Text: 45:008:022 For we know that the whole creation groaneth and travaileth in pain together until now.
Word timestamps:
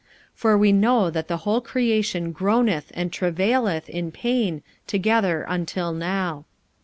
45:008:022 0.33 0.37
For 0.39 0.57
we 0.57 0.71
know 0.71 1.09
that 1.11 1.27
the 1.27 1.37
whole 1.37 1.61
creation 1.61 2.31
groaneth 2.31 2.89
and 2.95 3.13
travaileth 3.13 3.87
in 3.87 4.11
pain 4.11 4.63
together 4.87 5.45
until 5.47 5.93
now. 5.93 6.45